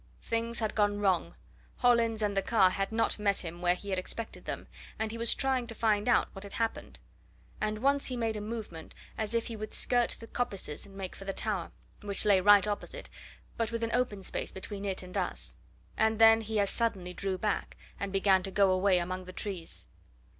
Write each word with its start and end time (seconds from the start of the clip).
Things 0.23 0.57
had 0.57 0.73
gone 0.73 0.97
wrong 0.99 1.35
Hollins 1.75 2.23
and 2.23 2.35
the 2.35 2.41
car 2.41 2.71
had 2.71 2.91
not 2.91 3.19
met 3.19 3.45
him 3.45 3.61
where 3.61 3.75
he 3.75 3.91
had 3.91 3.99
expected 3.99 4.45
them 4.45 4.67
and 4.97 5.11
he 5.11 5.17
was 5.19 5.35
trying 5.35 5.67
to 5.67 5.75
find 5.75 6.09
out 6.09 6.27
what 6.33 6.41
had 6.41 6.53
happened. 6.53 6.97
And 7.61 7.83
once 7.83 8.07
he 8.07 8.17
made 8.17 8.35
a 8.35 8.41
movement 8.41 8.95
as 9.15 9.35
if 9.35 9.45
he 9.45 9.55
would 9.55 9.75
skirt 9.75 10.17
the 10.19 10.25
coppices 10.25 10.87
and 10.87 10.97
make 10.97 11.15
for 11.15 11.25
the 11.25 11.33
tower, 11.33 11.69
which 12.01 12.25
lay 12.25 12.41
right 12.41 12.65
opposite, 12.67 13.11
but 13.57 13.71
with 13.71 13.83
an 13.83 13.91
open 13.93 14.23
space 14.23 14.51
between 14.51 14.85
it 14.85 15.03
and 15.03 15.15
us 15.15 15.57
and 15.95 16.17
then 16.17 16.41
he 16.41 16.59
as 16.59 16.71
suddenly 16.71 17.13
drew 17.13 17.37
back, 17.37 17.77
and 17.99 18.11
began 18.11 18.41
to 18.41 18.49
go 18.49 18.71
away 18.71 18.97
among 18.97 19.25
the 19.25 19.31
trees. 19.33 19.85